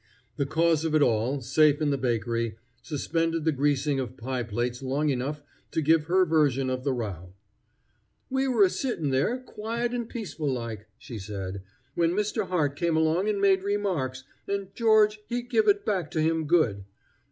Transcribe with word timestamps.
The 0.37 0.47
cause 0.47 0.83
of 0.83 0.95
it 0.95 1.03
all, 1.03 1.41
safe 1.41 1.79
in 1.79 1.91
the 1.91 1.95
bakery, 1.99 2.57
suspended 2.81 3.45
the 3.45 3.51
greasing 3.51 3.99
of 3.99 4.17
pie 4.17 4.41
plates 4.41 4.81
long 4.81 5.09
enough 5.09 5.43
to 5.69 5.79
give 5.79 6.05
her 6.05 6.25
version 6.25 6.71
of 6.71 6.83
the 6.83 6.91
row: 6.91 7.33
"We 8.27 8.47
were 8.47 8.63
a 8.63 8.69
sittin' 8.71 9.11
there, 9.11 9.37
quiet 9.37 9.91
an' 9.93 10.07
peaceful 10.07 10.51
like," 10.51 10.87
she 10.97 11.19
said, 11.19 11.61
"when 11.93 12.15
Mister 12.15 12.45
Hart 12.45 12.75
came 12.75 12.97
along 12.97 13.29
an' 13.29 13.39
made 13.39 13.61
remarks, 13.61 14.23
an' 14.47 14.69
George 14.73 15.19
he 15.27 15.43
give 15.43 15.67
it 15.67 15.85
back 15.85 16.09
to 16.17 16.19
him 16.21 16.47
good. 16.47 16.83